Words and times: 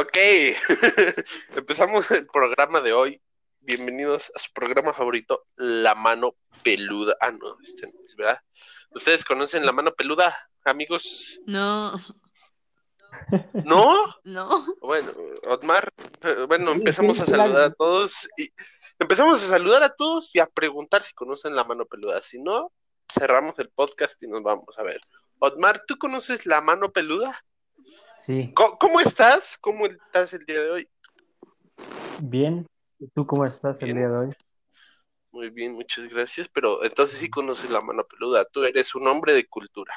Ok, 0.00 0.16
empezamos 1.56 2.10
el 2.10 2.26
programa 2.26 2.80
de 2.80 2.94
hoy. 2.94 3.20
Bienvenidos 3.60 4.32
a 4.34 4.38
su 4.38 4.50
programa 4.54 4.94
favorito, 4.94 5.44
La 5.56 5.94
Mano 5.94 6.36
Peluda. 6.64 7.14
Ah, 7.20 7.32
no, 7.32 7.58
este 7.62 7.86
es 8.02 8.16
verdad. 8.16 8.40
¿Ustedes 8.92 9.26
conocen 9.26 9.66
La 9.66 9.72
Mano 9.72 9.92
Peluda, 9.92 10.34
amigos? 10.64 11.38
No, 11.44 12.00
¿No? 13.66 14.16
no. 14.24 14.64
Bueno, 14.80 15.12
Otmar, 15.46 15.92
eh, 16.22 16.46
bueno, 16.48 16.72
empezamos 16.72 17.16
sí, 17.16 17.22
a 17.22 17.26
claro. 17.26 17.42
saludar 17.42 17.64
a 17.64 17.74
todos 17.74 18.26
y 18.38 18.48
empezamos 18.98 19.42
a 19.42 19.48
saludar 19.48 19.82
a 19.82 19.94
todos 19.94 20.34
y 20.34 20.38
a 20.38 20.46
preguntar 20.46 21.02
si 21.02 21.12
conocen 21.12 21.54
La 21.54 21.64
Mano 21.64 21.84
Peluda. 21.84 22.22
Si 22.22 22.40
no, 22.40 22.72
cerramos 23.12 23.58
el 23.58 23.68
podcast 23.68 24.22
y 24.22 24.28
nos 24.28 24.42
vamos 24.42 24.78
a 24.78 24.82
ver. 24.82 25.02
Otmar, 25.40 25.84
¿tú 25.86 25.98
conoces 25.98 26.46
La 26.46 26.62
Mano 26.62 26.90
Peluda? 26.90 27.38
Sí, 28.20 28.52
¿Cómo, 28.54 28.76
cómo 28.76 29.00
estás? 29.00 29.56
¿Cómo 29.56 29.86
estás 29.86 30.34
el 30.34 30.44
día 30.44 30.60
de 30.60 30.70
hoy? 30.70 30.88
bien. 32.20 32.66
¿Y 32.98 33.08
tú 33.08 33.26
cómo 33.26 33.46
estás 33.46 33.80
el 33.80 33.94
día 33.94 34.08
de 34.08 34.14
hoy? 34.18 34.30
Muy 35.32 35.48
bien, 35.48 35.72
muchas 35.72 36.06
gracias. 36.06 36.46
Pero 36.46 36.84
entonces 36.84 37.18
sí 37.18 37.30
conoces 37.30 37.70
la 37.70 37.80
mano 37.80 38.04
peluda. 38.04 38.44
Tú 38.44 38.62
eres 38.64 38.94
un 38.94 39.08
hombre 39.08 39.32
de 39.32 39.46
cultura. 39.46 39.94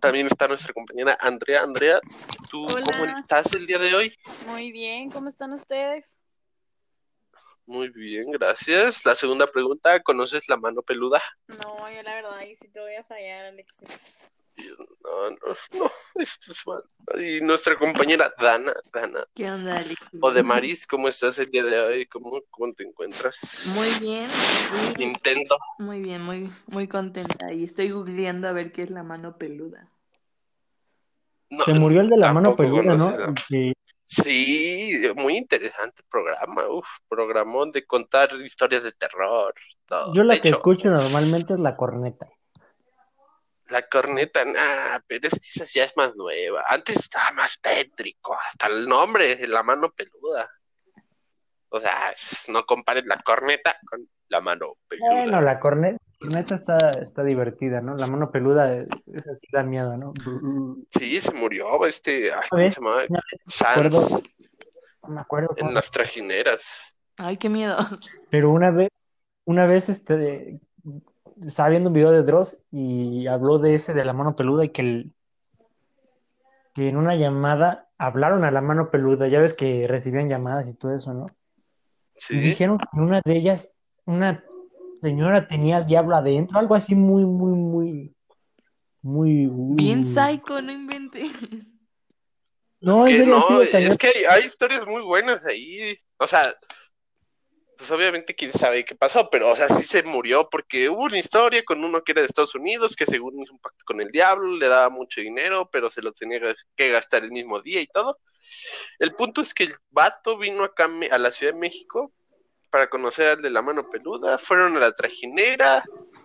También 0.00 0.26
está 0.26 0.48
nuestra 0.48 0.72
compañera 0.72 1.18
Andrea. 1.20 1.62
Andrea, 1.62 2.00
¿tú 2.50 2.64
Hola. 2.64 2.82
cómo 2.82 3.04
estás 3.04 3.52
el 3.52 3.66
día 3.66 3.78
de 3.78 3.94
hoy? 3.94 4.16
Muy 4.46 4.72
bien, 4.72 5.10
¿cómo 5.10 5.28
están 5.28 5.52
ustedes? 5.52 6.18
Muy 7.66 7.90
bien, 7.90 8.30
gracias. 8.30 9.04
La 9.04 9.14
segunda 9.14 9.46
pregunta, 9.46 10.02
¿conoces 10.02 10.48
la 10.48 10.56
mano 10.56 10.80
peluda? 10.80 11.22
No, 11.46 11.90
yo 11.90 12.02
la 12.02 12.14
verdad 12.14 12.36
ahí 12.38 12.56
sí 12.56 12.68
te 12.68 12.80
voy 12.80 12.94
a 12.94 13.04
fallar, 13.04 13.44
Alexis. 13.44 13.86
No, 15.02 15.30
no, 15.30 15.36
no, 15.78 15.90
esto 16.16 16.52
es 16.52 16.66
mal. 16.66 16.82
Y 17.20 17.40
nuestra 17.40 17.78
compañera 17.78 18.32
Dana, 18.38 18.72
Dana. 18.92 19.24
¿Qué 19.34 19.50
onda, 19.50 19.78
Alexis? 19.78 20.20
O 20.20 20.30
de 20.30 20.42
Maris, 20.42 20.86
¿cómo 20.86 21.08
estás 21.08 21.38
el 21.38 21.50
día 21.50 21.64
de 21.64 21.80
hoy? 21.80 22.06
¿Cómo, 22.06 22.42
cómo 22.50 22.72
te 22.74 22.84
encuentras? 22.84 23.62
Muy 23.74 23.88
bien, 24.00 24.28
muy, 24.28 25.06
Nintendo. 25.06 25.56
muy 25.78 26.00
bien, 26.00 26.22
muy, 26.22 26.50
muy 26.66 26.86
contenta. 26.88 27.52
Y 27.52 27.64
estoy 27.64 27.90
googleando 27.90 28.48
a 28.48 28.52
ver 28.52 28.72
qué 28.72 28.82
es 28.82 28.90
la 28.90 29.02
mano 29.02 29.36
peluda. 29.36 29.88
No, 31.50 31.64
Se 31.64 31.72
murió 31.74 32.00
el 32.00 32.08
de 32.08 32.16
la 32.16 32.32
mano 32.32 32.56
peluda, 32.56 32.94
¿no? 32.94 33.14
Sí, 34.04 35.00
muy 35.16 35.36
interesante 35.36 36.02
programa, 36.10 36.68
uf, 36.68 36.86
programón 37.08 37.72
de 37.72 37.86
contar 37.86 38.28
historias 38.44 38.84
de 38.84 38.92
terror. 38.92 39.54
todo. 39.86 40.12
yo 40.14 40.22
la 40.22 40.34
De 40.34 40.40
que 40.42 40.48
hecho, 40.48 40.58
escucho 40.58 40.90
normalmente 40.90 41.54
es 41.54 41.60
la 41.60 41.76
corneta. 41.76 42.28
La 43.72 43.82
corneta, 43.82 44.44
nah, 44.44 45.00
pero 45.06 45.26
es 45.28 45.34
que 45.34 45.62
esa 45.62 45.64
ya 45.64 45.84
es 45.84 45.96
más 45.96 46.14
nueva. 46.14 46.62
Antes 46.68 46.96
estaba 46.96 47.32
más 47.32 47.60
tétrico, 47.60 48.36
hasta 48.38 48.68
el 48.68 48.88
nombre, 48.88 49.46
la 49.48 49.62
mano 49.62 49.90
peluda. 49.90 50.48
O 51.70 51.80
sea, 51.80 52.12
no 52.48 52.64
compares 52.64 53.04
la 53.06 53.20
corneta 53.22 53.76
con 53.88 54.06
la 54.28 54.40
mano 54.40 54.76
peluda. 54.86 55.08
Bueno, 55.22 55.40
la 55.40 55.58
corne- 55.58 55.96
corneta 56.20 56.54
está, 56.54 56.92
está 57.00 57.24
divertida, 57.24 57.80
¿no? 57.80 57.96
La 57.96 58.06
mano 58.06 58.30
peluda 58.30 58.74
es, 58.74 58.86
es 59.12 59.26
así, 59.28 59.46
da 59.50 59.62
miedo, 59.62 59.96
¿no? 59.96 60.12
Sí, 60.90 61.20
se 61.20 61.32
murió 61.32 61.84
este, 61.86 62.32
ay, 62.32 62.46
¿cómo 62.50 62.62
se 62.70 62.80
llamaba? 62.80 63.02
Una 63.08 63.20
Sanz, 63.46 63.78
acuerdo. 63.78 64.22
No 65.02 65.08
me 65.08 65.20
acuerdo 65.20 65.54
en 65.56 65.74
las 65.74 65.90
trajineras. 65.90 66.78
Ay, 67.16 67.36
qué 67.38 67.48
miedo. 67.48 67.76
Pero 68.30 68.50
una 68.50 68.70
vez, 68.70 68.88
una 69.44 69.66
vez 69.66 69.88
este, 69.88 70.60
estaba 71.44 71.68
viendo 71.68 71.90
un 71.90 71.94
video 71.94 72.10
de 72.10 72.22
Dross 72.22 72.58
y 72.70 73.26
habló 73.26 73.58
de 73.58 73.74
ese 73.74 73.94
de 73.94 74.04
la 74.04 74.12
mano 74.12 74.36
peluda 74.36 74.64
y 74.64 74.70
que, 74.70 74.82
el- 74.82 75.12
que 76.74 76.88
en 76.88 76.96
una 76.96 77.14
llamada 77.16 77.88
hablaron 77.98 78.44
a 78.44 78.50
la 78.50 78.60
mano 78.60 78.90
peluda. 78.90 79.28
Ya 79.28 79.40
ves 79.40 79.54
que 79.54 79.86
recibían 79.88 80.28
llamadas 80.28 80.68
y 80.68 80.74
todo 80.74 80.94
eso, 80.94 81.12
¿no? 81.14 81.26
Y 82.30 82.38
dijeron 82.38 82.78
que 82.78 83.00
una 83.00 83.20
de 83.24 83.36
ellas, 83.36 83.70
una 84.04 84.44
señora 85.00 85.46
tenía 85.48 85.78
al 85.78 85.86
diablo 85.86 86.16
adentro, 86.16 86.58
algo 86.58 86.74
así 86.74 86.94
muy, 86.94 87.24
muy, 87.24 87.52
muy, 87.52 88.14
muy... 89.02 89.48
Bien 89.76 90.00
uh. 90.00 90.04
psycho, 90.04 90.60
no 90.62 90.72
inventes. 90.72 91.32
No, 92.80 93.06
en 93.06 93.14
serio, 93.16 93.38
no, 93.38 93.62
sí, 93.62 93.76
es 93.76 93.96
que 93.96 94.08
hay, 94.08 94.24
hay 94.28 94.44
historias 94.44 94.84
muy 94.86 95.02
buenas 95.02 95.44
ahí. 95.46 95.96
O 96.18 96.26
sea, 96.26 96.42
pues 97.82 97.90
obviamente 97.90 98.36
quién 98.36 98.52
sabe 98.52 98.84
qué 98.84 98.94
pasó, 98.94 99.28
pero 99.28 99.50
o 99.50 99.56
sea, 99.56 99.68
sí 99.68 99.82
se 99.82 100.04
murió 100.04 100.48
porque 100.48 100.88
hubo 100.88 101.02
una 101.02 101.18
historia 101.18 101.64
con 101.64 101.82
uno 101.82 102.04
que 102.04 102.12
era 102.12 102.20
de 102.20 102.28
Estados 102.28 102.54
Unidos 102.54 102.94
que 102.94 103.06
según 103.06 103.42
hizo 103.42 103.54
un 103.54 103.58
pacto 103.58 103.84
con 103.84 104.00
el 104.00 104.12
diablo, 104.12 104.56
le 104.56 104.68
daba 104.68 104.88
mucho 104.88 105.20
dinero, 105.20 105.68
pero 105.68 105.90
se 105.90 106.00
lo 106.00 106.12
tenía 106.12 106.38
que 106.76 106.90
gastar 106.90 107.24
el 107.24 107.32
mismo 107.32 107.60
día 107.60 107.80
y 107.80 107.88
todo. 107.88 108.20
El 109.00 109.16
punto 109.16 109.40
es 109.40 109.52
que 109.52 109.64
el 109.64 109.74
vato 109.90 110.38
vino 110.38 110.62
acá 110.62 110.88
a 111.10 111.18
la 111.18 111.32
Ciudad 111.32 111.54
de 111.54 111.58
México 111.58 112.12
para 112.70 112.88
conocer 112.88 113.26
al 113.26 113.42
de 113.42 113.50
la 113.50 113.62
mano 113.62 113.90
peluda, 113.90 114.38
fueron 114.38 114.76
a 114.76 114.78
la 114.78 114.92
trajinera, 114.92 115.82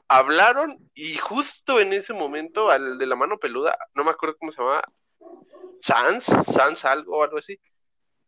hablaron 0.07 0.77
y 0.93 1.15
justo 1.15 1.79
en 1.79 1.91
ese 1.91 2.13
momento 2.13 2.69
al 2.69 2.99
de 2.99 3.05
la 3.07 3.15
mano 3.15 3.39
peluda, 3.39 3.75
no 3.95 4.03
me 4.03 4.11
acuerdo 4.11 4.35
cómo 4.37 4.51
se 4.51 4.61
llamaba, 4.61 4.83
Sans, 5.79 6.23
Sans 6.53 6.85
algo 6.85 7.23
algo 7.23 7.39
así, 7.39 7.59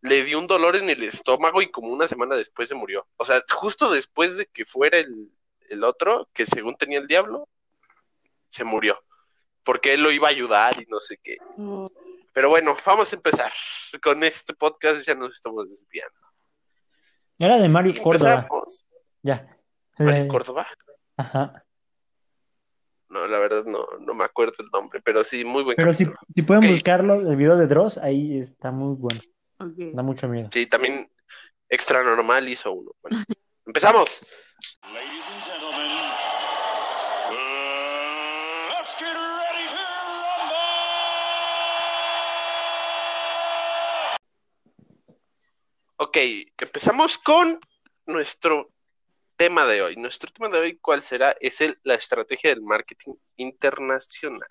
le 0.02 0.24
dio 0.24 0.40
un 0.40 0.48
dolor 0.48 0.76
en 0.76 0.90
el 0.90 1.04
estómago 1.04 1.62
y 1.62 1.72
como 1.72 1.90
una 1.90 2.08
semana 2.08 2.36
después 2.36 2.70
se 2.70 2.76
murió. 2.76 3.08
O 3.18 3.26
sea, 3.26 3.42
justo 3.50 3.92
después 3.92 4.38
de 4.38 4.46
que 4.46 4.66
fuera 4.66 4.98
el, 5.00 5.30
el 5.70 5.84
otro, 5.84 6.30
que 6.34 6.46
según 6.46 6.76
tenía 6.76 7.00
el 7.00 7.08
diablo, 7.08 7.48
se 8.50 8.64
murió. 8.64 9.02
Porque 9.64 9.94
él 9.94 10.02
lo 10.02 10.12
iba 10.12 10.28
a 10.28 10.32
ayudar 10.32 10.82
y 10.82 10.86
no 10.88 11.00
sé 11.00 11.18
qué. 11.22 11.38
Pero 12.34 12.50
bueno, 12.50 12.76
vamos 12.86 13.12
a 13.12 13.16
empezar. 13.16 13.52
Con 14.02 14.24
este 14.24 14.54
podcast 14.54 15.06
ya 15.06 15.16
nos 15.16 15.34
estamos 15.34 15.68
desviando. 15.70 16.18
Era 17.38 17.58
de 17.58 17.70
Mario 17.70 17.94
Córdoba, 18.02 18.48
ya. 19.22 19.58
Mario 19.98 20.28
Córdoba. 20.28 20.68
Ajá. 21.18 21.66
No, 23.10 23.28
la 23.28 23.40
verdad 23.40 23.66
no, 23.66 23.86
no 24.00 24.14
me 24.14 24.24
acuerdo 24.24 24.54
el 24.60 24.70
nombre, 24.72 25.02
pero 25.04 25.24
sí, 25.24 25.44
muy 25.44 25.64
buen 25.64 25.76
Pero 25.76 25.94
si, 25.94 26.06
capítulo. 26.06 26.28
si 26.36 26.42
pueden 26.44 26.68
buscarlo, 26.72 27.16
el 27.16 27.36
video 27.36 27.58
de 27.58 27.66
Dross, 27.66 27.98
ahí 27.98 28.38
está 28.38 28.72
muy 28.72 28.96
bueno, 28.96 29.20
Da 29.60 30.04
mucho 30.04 30.28
miedo. 30.30 30.48
Sí, 30.54 30.68
también 30.68 31.12
Extra 31.68 32.02
Normal 32.02 32.48
hizo 32.48 32.72
uno. 32.72 32.92
Bueno, 33.02 33.24
empezamos. 33.66 34.22
Ladies 34.94 35.32
and 35.32 35.44
gentlemen, 35.44 35.92
uh, 37.30 37.36
let's 38.70 38.96
get 38.96 39.14
ready 39.14 39.68
to 39.68 39.76
rumble! 40.40 40.56
Ok, 45.98 46.18
empezamos 46.58 47.18
con 47.18 47.60
nuestro 48.06 48.72
tema 49.36 49.66
de 49.66 49.82
hoy. 49.82 49.98
Nuestro 49.98 50.32
tema 50.32 50.48
de 50.48 50.60
hoy, 50.60 50.78
¿cuál 50.78 51.02
será? 51.02 51.36
Es 51.42 51.60
el, 51.60 51.78
la 51.84 51.96
estrategia 51.96 52.52
del 52.52 52.62
marketing 52.62 53.16
internacional. 53.36 54.48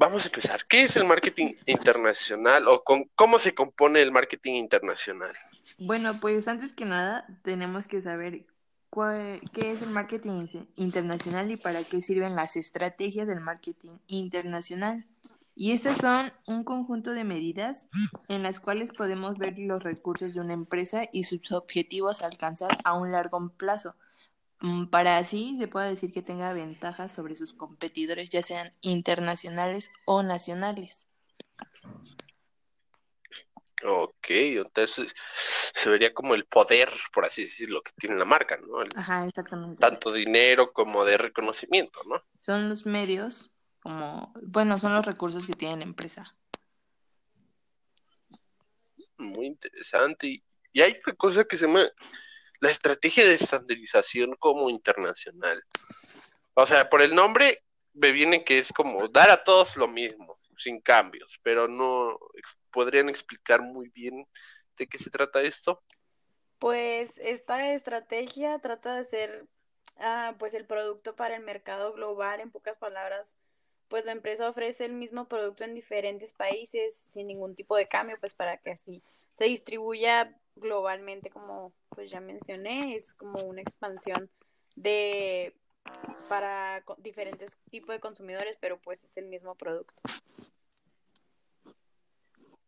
Vamos 0.00 0.24
a 0.24 0.28
empezar. 0.28 0.64
¿Qué 0.66 0.82
es 0.84 0.96
el 0.96 1.04
marketing 1.04 1.52
internacional 1.66 2.66
o 2.68 2.82
con, 2.82 3.04
cómo 3.14 3.38
se 3.38 3.54
compone 3.54 4.00
el 4.00 4.12
marketing 4.12 4.54
internacional? 4.54 5.30
Bueno, 5.78 6.18
pues 6.22 6.48
antes 6.48 6.72
que 6.72 6.86
nada 6.86 7.26
tenemos 7.42 7.86
que 7.86 8.00
saber 8.00 8.46
cuál- 8.88 9.42
qué 9.52 9.72
es 9.72 9.82
el 9.82 9.90
marketing 9.90 10.46
in- 10.54 10.68
internacional 10.76 11.50
y 11.50 11.58
para 11.58 11.84
qué 11.84 12.00
sirven 12.00 12.34
las 12.34 12.56
estrategias 12.56 13.26
del 13.28 13.40
marketing 13.40 13.98
internacional. 14.06 15.04
Y 15.54 15.72
estas 15.72 15.98
son 15.98 16.32
un 16.46 16.64
conjunto 16.64 17.10
de 17.10 17.24
medidas 17.24 17.86
en 18.28 18.42
las 18.42 18.58
cuales 18.58 18.92
podemos 18.92 19.36
ver 19.36 19.58
los 19.58 19.82
recursos 19.82 20.32
de 20.32 20.40
una 20.40 20.54
empresa 20.54 21.02
y 21.12 21.24
sus 21.24 21.52
objetivos 21.52 22.22
a 22.22 22.26
alcanzar 22.26 22.78
a 22.84 22.94
un 22.94 23.12
largo 23.12 23.50
plazo, 23.50 23.96
para 24.90 25.18
así 25.18 25.56
se 25.58 25.68
pueda 25.68 25.86
decir 25.86 26.12
que 26.12 26.22
tenga 26.22 26.52
ventajas 26.52 27.12
sobre 27.12 27.34
sus 27.34 27.54
competidores, 27.54 28.28
ya 28.28 28.42
sean 28.42 28.74
internacionales 28.80 29.90
o 30.04 30.22
nacionales. 30.22 31.08
Ok, 33.82 34.26
entonces 34.28 35.14
se 35.72 35.88
vería 35.88 36.12
como 36.12 36.34
el 36.34 36.44
poder, 36.44 36.90
por 37.14 37.24
así 37.24 37.44
decirlo, 37.44 37.82
que 37.82 37.92
tiene 37.96 38.16
la 38.16 38.26
marca, 38.26 38.58
¿no? 38.58 38.82
El- 38.82 38.90
Ajá, 38.94 39.26
exactamente. 39.26 39.80
tanto 39.80 40.12
dinero 40.12 40.72
como 40.72 41.04
de 41.04 41.16
reconocimiento, 41.16 42.00
¿no? 42.04 42.22
son 42.38 42.68
los 42.68 42.86
medios 42.86 43.52
como, 43.80 44.32
bueno, 44.42 44.78
son 44.78 44.94
los 44.94 45.06
recursos 45.06 45.46
que 45.46 45.54
tiene 45.54 45.76
la 45.78 45.84
empresa. 45.84 46.36
Muy 49.16 49.46
interesante. 49.46 50.26
Y, 50.26 50.44
y 50.72 50.80
hay 50.82 50.96
una 51.06 51.16
cosa 51.16 51.44
que 51.44 51.56
se 51.56 51.66
llama 51.66 51.82
la 52.60 52.70
estrategia 52.70 53.26
de 53.26 53.34
estandarización 53.34 54.36
como 54.38 54.70
internacional. 54.70 55.62
O 56.54 56.66
sea, 56.66 56.88
por 56.88 57.02
el 57.02 57.14
nombre 57.14 57.64
me 57.94 58.12
viene 58.12 58.44
que 58.44 58.58
es 58.58 58.72
como 58.72 59.08
dar 59.08 59.30
a 59.30 59.42
todos 59.42 59.76
lo 59.76 59.88
mismo, 59.88 60.38
sin 60.56 60.80
cambios, 60.80 61.40
pero 61.42 61.68
no 61.68 62.18
podrían 62.70 63.08
explicar 63.08 63.62
muy 63.62 63.88
bien 63.88 64.26
de 64.76 64.86
qué 64.86 64.98
se 64.98 65.10
trata 65.10 65.42
esto. 65.42 65.82
Pues 66.58 67.18
esta 67.18 67.72
estrategia 67.72 68.58
trata 68.58 68.96
de 68.96 69.04
ser 69.04 69.48
ah, 69.96 70.34
pues 70.38 70.54
el 70.54 70.66
producto 70.66 71.16
para 71.16 71.36
el 71.36 71.42
mercado 71.42 71.92
global, 71.94 72.40
en 72.40 72.50
pocas 72.50 72.76
palabras, 72.76 73.34
pues 73.88 74.04
la 74.04 74.12
empresa 74.12 74.48
ofrece 74.48 74.84
el 74.84 74.92
mismo 74.92 75.28
producto 75.28 75.64
en 75.64 75.74
diferentes 75.74 76.32
países 76.32 76.94
sin 76.94 77.26
ningún 77.26 77.54
tipo 77.54 77.76
de 77.76 77.88
cambio, 77.88 78.18
pues 78.20 78.34
para 78.34 78.58
que 78.58 78.70
así 78.70 79.02
se 79.32 79.44
distribuya 79.44 80.36
globalmente, 80.60 81.30
como 81.30 81.72
pues 81.88 82.10
ya 82.10 82.20
mencioné, 82.20 82.94
es 82.96 83.12
como 83.14 83.40
una 83.42 83.62
expansión 83.62 84.30
de 84.76 85.54
para 86.28 86.82
co- 86.84 86.96
diferentes 86.98 87.58
tipos 87.70 87.94
de 87.94 88.00
consumidores, 88.00 88.56
pero 88.60 88.78
pues 88.78 89.04
es 89.04 89.16
el 89.16 89.26
mismo 89.26 89.54
producto. 89.56 89.94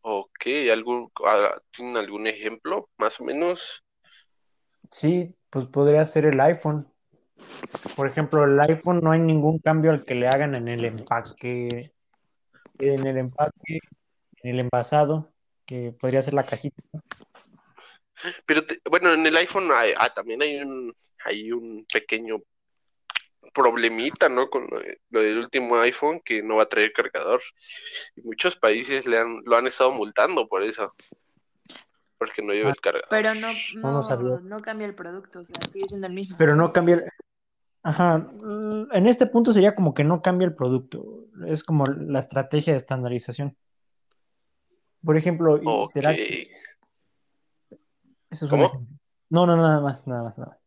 Ok, 0.01 0.47
¿algún, 0.73 1.13
ah, 1.25 1.61
¿tienen 1.71 1.97
algún 1.97 2.27
ejemplo, 2.27 2.89
más 2.99 3.21
o 3.21 3.25
menos? 3.25 3.85
Sí, 4.91 5.35
pues 5.49 5.67
podría 5.67 6.05
ser 6.05 6.25
el 6.27 6.41
iPhone. 6.41 6.89
Por 7.95 8.09
ejemplo, 8.09 8.45
el 8.45 8.59
iPhone 8.61 9.01
no 9.03 9.13
hay 9.13 9.21
ningún 9.21 9.59
cambio 9.61 9.93
al 9.93 10.05
que 10.05 10.15
le 10.15 10.27
hagan 10.27 10.55
en 10.55 10.67
el 10.67 10.85
empaque, 10.85 11.93
en 12.79 13.07
el 13.07 13.17
empaque, 13.17 13.79
en 14.43 14.51
el 14.51 14.61
envasado, 14.61 15.33
que 15.67 15.93
podría 15.93 16.23
ser 16.23 16.35
la 16.35 16.43
cajita. 16.43 16.83
Pero 18.47 18.65
te- 18.65 18.81
bueno, 18.89 19.13
en 19.13 19.27
el 19.27 19.37
iPhone 19.37 19.71
hay- 19.73 19.95
ah, 19.97 20.13
también 20.13 20.43
hay 20.43 20.61
un, 20.61 20.95
hay 21.25 21.53
un 21.53 21.85
pequeño 21.93 22.41
problemita, 23.53 24.29
¿no? 24.29 24.49
Con 24.49 24.67
lo, 24.71 24.81
de- 24.81 25.01
lo 25.11 25.21
del 25.21 25.39
último 25.39 25.77
iPhone 25.79 26.21
que 26.25 26.43
no 26.43 26.57
va 26.57 26.65
a 26.65 26.69
traer 26.69 26.93
cargador. 26.93 27.41
Y 28.17 28.23
muchos 28.23 28.57
países 28.57 29.07
le 29.07 29.19
han, 29.19 29.43
lo 29.45 29.57
han 29.57 29.67
estado 29.67 29.91
multando 29.93 30.49
por 30.49 30.63
eso, 30.63 30.95
porque 32.19 32.43
no 32.43 32.53
lleva 32.53 32.69
Ah, 32.71 32.75
el 32.75 32.81
cargador. 32.81 33.09
Pero 33.11 33.35
no, 33.35 33.49
No, 33.75 34.41
no 34.41 34.61
cambia 34.63 34.87
el 34.87 34.95
producto, 34.95 35.41
o 35.41 35.45
sea, 35.45 35.57
sigue 35.69 35.89
siendo 35.89 36.07
el 36.07 36.15
mismo. 36.15 36.37
Pero 36.39 36.55
no 36.57 36.73
cambia 36.73 36.97
el... 36.97 37.05
Ajá, 37.85 38.19
mm, 38.19 38.91
en 38.93 39.07
este 39.09 39.27
punto 39.27 39.53
sería 39.53 39.75
como 39.75 39.93
que 39.93 40.05
no 40.05 40.23
cambia 40.23 40.47
el 40.47 40.55
producto. 40.55 41.25
Es 41.49 41.65
como 41.65 41.87
la 41.89 42.21
estrategia 42.21 42.73
de 42.75 42.77
estandarización. 42.77 43.57
Por 45.05 45.17
ejemplo, 45.17 45.57
¿y 45.57 45.63
Ok. 45.67 45.91
será 45.91 46.15
que 46.15 46.49
eso 48.33 48.47
es. 48.47 48.73
No, 49.31 49.47
no, 49.47 49.57
nada 49.57 49.81
más, 49.81 50.07
nada 50.07 50.23
más, 50.25 50.39
nada 50.39 50.51
más. 50.51 50.59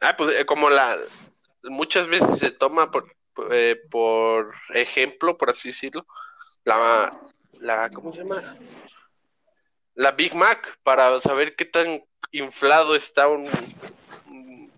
Ah, 0.00 0.16
pues 0.16 0.34
eh, 0.40 0.46
como 0.46 0.70
la 0.70 0.96
muchas 1.64 2.06
veces 2.08 2.38
se 2.38 2.50
toma 2.50 2.90
por, 2.90 3.12
eh, 3.50 3.76
por 3.90 4.54
ejemplo, 4.70 5.36
por 5.36 5.50
así 5.50 5.68
decirlo, 5.68 6.06
la, 6.64 7.18
la, 7.60 7.90
¿cómo 7.90 8.12
se 8.12 8.18
llama? 8.22 8.40
La 9.94 10.12
Big 10.12 10.34
Mac, 10.34 10.78
para 10.84 11.20
saber 11.20 11.56
qué 11.56 11.64
tan 11.64 12.04
inflado 12.30 12.94
está 12.94 13.26
un, 13.28 13.48
un- 14.28 14.72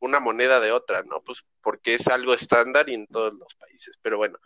una 0.00 0.20
moneda 0.20 0.60
de 0.60 0.72
otra, 0.72 1.02
¿no? 1.04 1.22
Pues 1.22 1.44
porque 1.62 1.94
es 1.94 2.08
algo 2.08 2.34
estándar 2.34 2.88
y 2.90 2.94
en 2.94 3.06
todos 3.06 3.32
los 3.34 3.54
países. 3.54 3.98
Pero 4.02 4.18
bueno, 4.18 4.38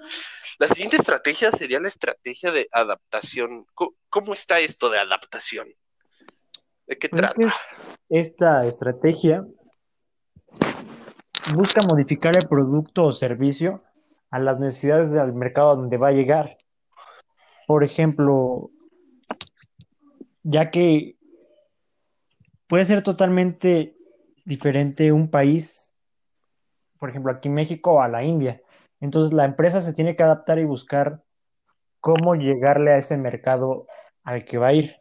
la 0.58 0.68
siguiente 0.68 0.96
estrategia 0.98 1.50
sería 1.50 1.80
la 1.80 1.88
estrategia 1.88 2.52
de 2.52 2.68
adaptación. 2.70 3.66
¿Cómo, 3.74 3.94
cómo 4.08 4.34
está 4.34 4.60
esto 4.60 4.88
de 4.90 5.00
adaptación? 5.00 5.66
¿De 6.86 6.96
qué 6.96 7.08
Pues 7.08 7.22
es 7.22 7.34
trata? 7.34 7.54
que 8.08 8.18
esta 8.18 8.66
estrategia 8.66 9.44
busca 11.54 11.82
modificar 11.82 12.36
el 12.36 12.48
producto 12.48 13.04
o 13.06 13.12
servicio 13.12 13.82
a 14.30 14.38
las 14.38 14.58
necesidades 14.58 15.12
del 15.12 15.32
mercado 15.32 15.76
donde 15.76 15.96
va 15.96 16.08
a 16.08 16.12
llegar. 16.12 16.50
Por 17.66 17.84
ejemplo, 17.84 18.70
ya 20.42 20.70
que 20.70 21.16
puede 22.68 22.84
ser 22.84 23.02
totalmente 23.02 23.96
diferente 24.44 25.12
un 25.12 25.30
país, 25.30 25.92
por 26.98 27.10
ejemplo, 27.10 27.32
aquí 27.32 27.48
México 27.48 28.00
a 28.02 28.08
la 28.08 28.22
India. 28.24 28.60
Entonces 29.00 29.32
la 29.32 29.44
empresa 29.44 29.80
se 29.80 29.92
tiene 29.92 30.16
que 30.16 30.22
adaptar 30.22 30.58
y 30.58 30.64
buscar 30.64 31.22
cómo 32.00 32.34
llegarle 32.36 32.92
a 32.92 32.98
ese 32.98 33.16
mercado 33.16 33.86
al 34.22 34.44
que 34.44 34.58
va 34.58 34.68
a 34.68 34.72
ir. 34.74 34.96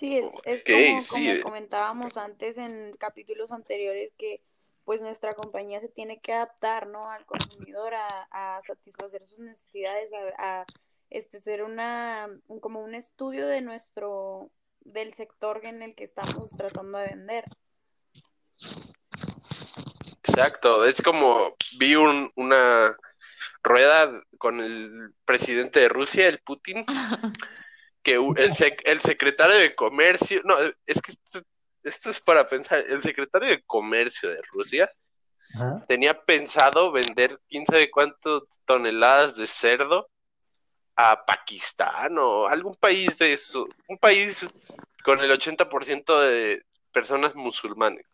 Sí, 0.00 0.16
es, 0.16 0.32
es 0.44 0.64
como, 0.64 1.00
sí, 1.02 1.08
como 1.10 1.30
eh. 1.30 1.40
comentábamos 1.42 2.16
antes 2.16 2.56
en 2.56 2.96
capítulos 2.96 3.52
anteriores 3.52 4.14
que 4.16 4.40
pues 4.86 5.02
nuestra 5.02 5.34
compañía 5.34 5.78
se 5.82 5.88
tiene 5.90 6.20
que 6.22 6.32
adaptar, 6.32 6.86
¿no? 6.86 7.10
al 7.10 7.26
consumidor 7.26 7.92
a, 7.92 8.26
a 8.30 8.62
satisfacer 8.62 9.28
sus 9.28 9.40
necesidades, 9.40 10.10
a, 10.38 10.60
a, 10.62 10.66
este 11.10 11.38
ser 11.38 11.62
una 11.62 12.30
un- 12.46 12.60
como 12.60 12.80
un 12.82 12.94
estudio 12.94 13.46
de 13.46 13.60
nuestro 13.60 14.50
del 14.80 15.12
sector 15.12 15.60
en 15.66 15.82
el 15.82 15.94
que 15.94 16.04
estamos 16.04 16.48
tratando 16.56 16.96
de 16.96 17.08
vender. 17.08 17.44
Exacto, 20.24 20.86
es 20.86 21.02
como 21.02 21.56
vi 21.78 21.94
un- 21.96 22.32
una 22.36 22.96
rueda 23.62 24.10
con 24.38 24.62
el 24.62 25.12
presidente 25.26 25.80
de 25.80 25.90
Rusia, 25.90 26.26
el 26.26 26.38
Putin, 26.38 26.86
que 28.02 28.14
el, 28.14 28.52
sec- 28.52 28.82
el 28.84 29.00
secretario 29.00 29.56
de 29.56 29.74
comercio, 29.74 30.40
no, 30.44 30.56
es 30.86 31.02
que 31.02 31.12
esto, 31.12 31.40
esto 31.82 32.10
es 32.10 32.20
para 32.20 32.48
pensar, 32.48 32.84
el 32.88 33.02
secretario 33.02 33.48
de 33.48 33.62
comercio 33.64 34.28
de 34.28 34.40
Rusia 34.52 34.90
tenía 35.88 36.18
pensado 36.22 36.92
vender 36.92 37.38
quién 37.48 37.66
sabe 37.66 37.90
cuántas 37.90 38.42
toneladas 38.64 39.36
de 39.36 39.46
cerdo 39.46 40.08
a 40.96 41.24
Pakistán 41.24 42.16
o 42.18 42.46
algún 42.46 42.74
país 42.74 43.18
de 43.18 43.32
eso, 43.32 43.66
un 43.88 43.98
país 43.98 44.46
con 45.02 45.18
el 45.20 45.30
80% 45.30 46.20
de 46.20 46.62
personas 46.92 47.34
musulmanes. 47.34 48.04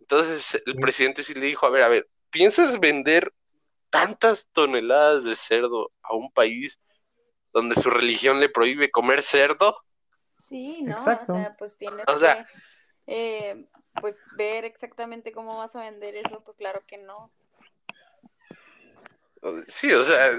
Entonces 0.00 0.62
el 0.66 0.76
presidente 0.76 1.22
sí 1.22 1.34
le 1.34 1.46
dijo, 1.46 1.66
a 1.66 1.70
ver, 1.70 1.82
a 1.82 1.88
ver, 1.88 2.08
¿piensas 2.30 2.78
vender 2.80 3.32
tantas 3.90 4.48
toneladas 4.52 5.24
de 5.24 5.34
cerdo 5.34 5.90
a 6.02 6.14
un 6.14 6.30
país 6.32 6.80
donde 7.56 7.74
su 7.74 7.88
religión 7.90 8.38
le 8.38 8.48
prohíbe 8.50 8.90
comer 8.90 9.22
cerdo? 9.22 9.74
Sí, 10.38 10.82
¿no? 10.82 10.98
Exacto. 10.98 11.32
O 11.32 11.36
sea, 11.36 11.56
pues 11.56 11.78
tienes 11.78 12.02
O 12.06 12.18
sea- 12.18 12.44
que 12.44 12.50
eh, 13.06 13.66
pues 14.00 14.20
ver 14.36 14.64
exactamente 14.66 15.32
cómo 15.32 15.56
vas 15.56 15.74
a 15.74 15.80
vender 15.80 16.16
eso, 16.16 16.42
pues 16.44 16.56
claro 16.58 16.82
que 16.86 16.98
no. 16.98 17.30
Sí, 19.66 19.92
o 19.92 20.02
sea, 20.02 20.32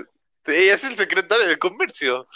es 0.46 0.84
el 0.84 0.96
secretario 0.96 1.48
de 1.48 1.58
comercio. 1.58 2.28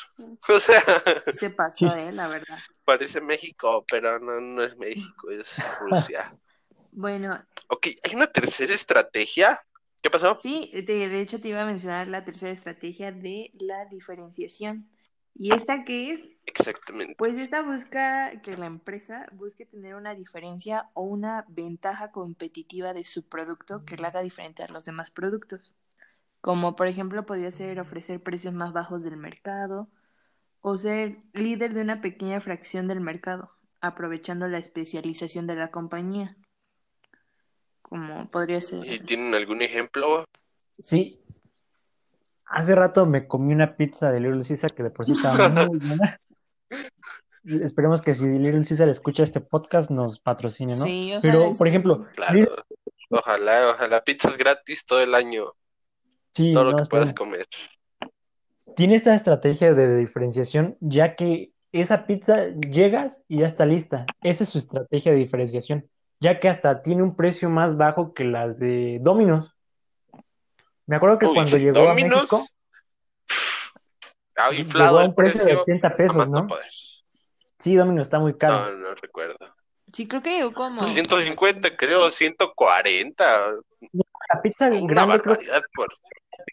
O 0.50 0.60
sea, 0.60 0.83
se 1.24 1.50
pasó, 1.50 1.89
Sí. 1.92 1.98
eh, 2.00 2.12
la 2.12 2.28
verdad. 2.28 2.57
parece 2.85 3.21
México, 3.21 3.85
pero 3.88 4.19
no, 4.19 4.40
no 4.40 4.64
es 4.64 4.76
México, 4.78 5.30
es 5.31 5.61
Rusia. 5.80 6.33
Bueno, 6.94 7.42
Ok, 7.69 7.88
hay 8.04 8.16
una 8.16 8.28
tercera 8.28 8.73
estrategia. 8.73 9.64
¿Qué 10.02 10.10
pasó? 10.10 10.40
sí, 10.42 10.72
de, 10.74 11.10
de 11.10 11.22
hecho 11.22 11.40
te 11.40 11.50
iba 11.50 11.62
a 11.62 11.66
mencionar 11.66 12.08
la 12.08 12.24
tercera 12.24 12.52
estrategia 12.52 13.12
de 13.12 13.52
la 13.60 13.86
diferenciación. 13.86 14.90
¿Y 15.36 15.54
esta 15.54 15.84
qué 15.86 16.12
es? 16.12 16.30
Exactamente. 16.46 17.16
Pues 17.18 17.36
esta 17.38 17.62
busca 17.62 18.42
que 18.42 18.58
la 18.58 18.66
empresa 18.66 19.28
busque 19.34 19.66
tener 19.66 19.96
una 19.96 20.16
diferencia 20.16 20.90
o 20.94 21.04
una 21.04 21.46
ventaja 21.50 22.12
competitiva 22.12 22.94
de 22.94 23.04
su 23.04 23.24
producto 23.28 23.86
que 23.86 23.98
la 23.98 24.10
haga 24.10 24.22
diferente 24.22 24.64
a 24.64 24.68
los 24.68 24.86
demás 24.86 25.12
productos. 25.12 25.74
Como 26.42 26.76
por 26.76 26.88
ejemplo 26.88 27.26
podría 27.26 27.52
ser 27.52 27.80
ofrecer 27.80 28.22
precios 28.24 28.54
más 28.54 28.74
bajos 28.74 29.04
del 29.04 29.18
mercado 29.18 29.90
o 30.62 30.78
ser 30.78 31.24
líder 31.34 31.74
de 31.74 31.81
una 31.81 32.02
pequeña 32.02 32.42
fracción 32.42 32.88
del 32.88 33.02
mercado, 33.02 33.52
aprovechando 33.81 34.48
la 34.48 34.60
especialización 34.60 35.48
de 35.48 35.56
la 35.56 35.72
compañía. 35.72 36.38
Como 37.92 38.30
podría 38.31 38.60
¿Y 38.60 38.62
ser... 38.62 39.00
tienen 39.06 39.36
algún 39.36 39.62
ejemplo? 39.62 40.24
Sí. 40.80 41.19
Hace 42.45 42.74
rato 42.74 43.06
me 43.06 43.28
comí 43.28 43.54
una 43.54 43.76
pizza 43.76 44.14
de 44.14 44.21
Little 44.21 44.44
Caesar 44.48 44.71
que 44.74 44.83
de 44.83 44.92
por 44.92 45.06
sí 45.06 45.12
estaba 45.12 45.50
muy 45.50 45.78
buena. 45.88 46.18
Esperemos 47.44 48.02
que 48.02 48.14
si 48.14 48.26
Little 48.30 48.64
Caesar 48.66 48.88
escucha 48.88 49.24
este 49.24 49.42
podcast 49.42 49.92
nos 49.92 50.21
patrocine, 50.21 50.74
¿no? 50.78 50.86
Sí, 50.86 51.12
ojalá 51.16 51.21
Pero, 51.21 51.52
y 51.52 51.56
por 51.57 51.68
ejemplo, 51.68 52.07
Claro. 52.16 52.33
Little- 52.40 52.64
Ojalá, 53.10 53.71
ojalá. 53.71 54.02
Pizzas 54.06 54.38
gratis 54.38 54.86
todo 54.86 55.02
el 55.02 55.14
año. 55.14 55.52
sí, 56.33 56.54
Todo 56.54 56.64
lo 56.64 56.71
no, 56.71 56.78
que 56.78 56.86
puedas 56.90 57.14
comer. 57.14 57.45
Tiene 58.78 58.95
esta 58.95 59.14
estrategia 59.14 59.74
de 59.74 59.98
diferenciación, 59.98 60.78
ya 60.80 61.18
que 61.18 61.52
esa 61.74 62.06
pizza 62.07 62.48
llegas 62.56 63.26
y 63.28 63.40
ya 63.40 63.48
está 63.48 63.66
lista. 63.66 64.06
Esa 64.24 64.45
es 64.45 64.50
su 64.50 64.60
estrategia 64.60 65.12
de 65.12 65.18
diferenciación, 65.18 65.90
ya 66.21 66.40
que 66.40 66.47
hasta 66.47 66.81
tiene 66.83 67.04
un 67.04 67.16
precio 67.16 67.49
más 67.49 67.75
bajo 67.75 68.13
que 68.13 68.23
las 68.23 68.59
de 68.59 68.99
Domino's. 69.01 69.54
Me 70.85 70.95
acuerdo 70.95 71.18
que 71.18 71.25
Uy, 71.25 71.33
cuando 71.33 71.57
llegó 71.57 71.80
a 71.80 71.87
Domino's 71.90 72.31
México, 72.31 72.45
ha 74.35 74.51
llegó 74.51 74.61
inflado 74.61 74.99
a 74.99 75.01
el 75.01 75.09
un 75.09 75.16
precio 75.16 75.40
de 75.40 75.45
precio 75.45 75.61
80 75.63 75.87
a 75.87 75.97
pesos, 75.97 76.16
más 76.18 76.30
no 76.30 76.42
¿no? 76.42 76.47
poder. 76.47 76.71
Sí, 77.57 77.75
Domino's 77.75 78.07
está 78.07 78.19
muy 78.19 78.37
caro. 78.37 78.71
No, 78.71 78.90
no 78.90 78.95
recuerdo. 78.95 79.37
Sí, 79.92 80.07
creo 80.07 80.21
que 80.21 80.37
llegó 80.37 80.54
como... 80.54 80.87
150, 80.87 81.75
creo, 81.75 82.09
140. 82.09 83.45
La 84.33 84.42
pizza 84.42 84.68
Una 84.68 84.94
grande 84.94 85.21
creo 85.21 85.37
por. 85.75 85.90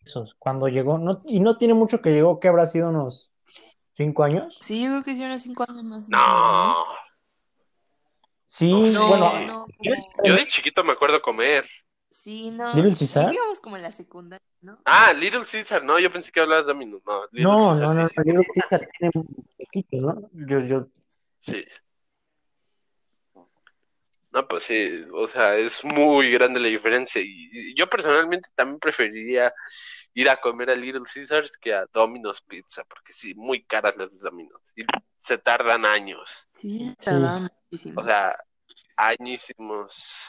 pesos 0.03 0.35
cuando 0.39 0.69
llegó, 0.69 0.99
no, 0.99 1.19
y 1.27 1.41
no 1.41 1.57
tiene 1.59 1.75
mucho 1.75 2.01
que 2.01 2.11
llegó, 2.11 2.41
que 2.41 2.49
habrá 2.49 2.65
sido 2.67 2.89
unos 2.89 3.31
5 3.97 4.25
años. 4.25 4.57
Sí, 4.61 4.83
yo 4.83 4.91
creo 4.91 5.03
que 5.05 5.15
sí, 5.15 5.23
unos 5.23 5.43
cinco 5.43 5.65
años 5.69 5.85
más. 5.85 6.09
No. 6.09 6.75
Sí, 8.51 8.73
No, 8.73 9.09
bueno, 9.09 9.41
no, 9.47 9.67
Yo, 10.25 10.35
de 10.35 10.47
chiquito 10.47 10.83
me 10.83 10.93
acuerdo 10.93 11.21
comer. 11.21 11.69
Sí, 12.11 12.51
no. 12.51 12.73
¿Little 12.75 12.95
Caesar? 12.99 13.33
íbamos 13.33 13.61
como 13.61 13.77
en 13.77 13.83
la 13.83 13.93
secundaria, 13.93 14.43
¿no? 14.63 14.81
Ah, 14.87 15.13
Little 15.13 15.43
Caesar, 15.45 15.85
no, 15.85 15.99
yo 15.99 16.11
pensé 16.11 16.33
que 16.33 16.41
hablabas 16.41 16.65
de 16.65 16.73
Domino's. 16.73 17.03
No, 17.07 17.21
Little 17.31 17.43
No, 17.43 17.69
Caesar, 17.69 17.89
no, 17.89 17.95
no, 17.95 18.09
sí, 18.09 18.15
sí, 18.15 18.23
Little 18.25 18.47
Caesar 18.55 18.89
tiene 18.99 19.11
un 19.15 19.47
poquito, 19.59 19.97
¿no? 19.99 20.31
Yo, 20.33 20.61
yo, 20.61 20.87
sí. 21.41 21.63
No, 24.31 24.47
pues 24.47 24.65
sí, 24.65 25.05
o 25.13 25.27
sea, 25.27 25.57
es 25.57 25.85
muy 25.85 26.31
grande 26.31 26.61
la 26.61 26.69
diferencia. 26.69 27.21
Y 27.23 27.49
y 27.53 27.75
yo 27.75 27.89
personalmente 27.89 28.51
también 28.55 28.79
preferiría 28.79 29.55
ir 30.15 30.29
a 30.29 30.37
comer 30.41 30.71
a 30.71 30.75
Little 30.77 31.03
Caesars 31.13 31.57
que 31.57 31.73
a 31.75 31.87
Domino's 31.93 32.43
Pizza, 32.43 32.85
porque 32.85 33.13
sí, 33.13 33.35
muy 33.35 33.63
caras 33.65 33.97
las 33.97 34.11
de 34.11 34.19
Domino's. 34.19 34.61
Y 34.77 34.85
se 35.17 35.39
tardan 35.39 35.85
años. 35.87 36.49
Sí, 36.53 36.95
Sí. 36.99 37.05
tardaba 37.07 37.41
muchísimo. 37.71 38.01
O 38.01 38.05
sea, 38.05 38.39
añísimos. 38.97 40.21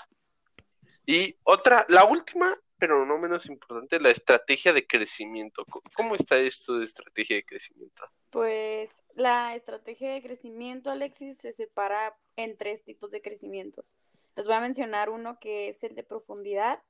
Y 1.06 1.36
otra, 1.44 1.86
la 1.90 2.06
última, 2.06 2.56
pero 2.78 3.06
no 3.06 3.18
menos 3.18 3.48
importante, 3.48 4.00
la 4.00 4.12
estrategia 4.12 4.72
de 4.74 4.86
crecimiento. 4.88 5.66
¿Cómo 5.96 6.16
está 6.16 6.38
esto 6.38 6.78
de 6.78 6.86
estrategia 6.86 7.36
de 7.36 7.46
crecimiento? 7.46 8.06
Pues 8.30 8.90
la 9.20 9.54
estrategia 9.56 10.14
de 10.14 10.22
crecimiento, 10.22 10.92
Alexis, 10.92 11.38
se 11.38 11.52
separa 11.52 12.18
en 12.38 12.58
tres 12.58 12.84
tipos 12.84 13.12
de 13.12 13.22
crecimientos. 13.22 13.96
Les 14.36 14.48
voy 14.48 14.56
a 14.56 14.62
mencionar 14.62 15.10
uno 15.10 15.40
que 15.40 15.70
es 15.70 15.84
el 15.84 15.94
de 15.96 16.04
profundidad. 16.04 16.82